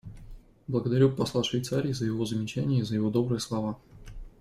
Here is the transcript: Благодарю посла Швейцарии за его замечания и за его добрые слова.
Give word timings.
Благодарю 0.65 1.11
посла 1.11 1.43
Швейцарии 1.43 1.91
за 1.91 2.05
его 2.07 2.25
замечания 2.25 2.79
и 2.79 2.81
за 2.81 2.95
его 2.95 3.11
добрые 3.11 3.39
слова. 3.39 3.77